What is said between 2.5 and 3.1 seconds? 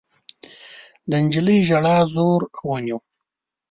ونيو.